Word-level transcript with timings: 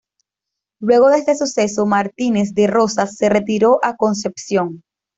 Luego 0.81 1.09
de 1.09 1.17
este 1.19 1.35
suceso, 1.35 1.85
Martínez 1.85 2.55
de 2.55 2.65
Rozas 2.65 3.17
se 3.17 3.29
retiró 3.29 3.77
a 3.85 3.97
Concepción. 3.97 4.81